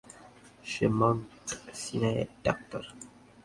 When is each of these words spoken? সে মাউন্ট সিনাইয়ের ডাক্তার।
সে 0.71 0.85
মাউন্ট 0.99 1.47
সিনাইয়ের 1.81 2.29
ডাক্তার। 2.45 2.83